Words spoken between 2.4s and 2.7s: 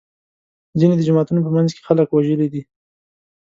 دي.